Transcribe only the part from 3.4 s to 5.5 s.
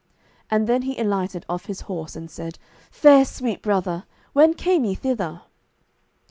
brother, when came ye thither?"